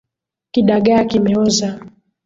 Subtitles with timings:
[0.51, 1.69] Kidagaa kimeoza.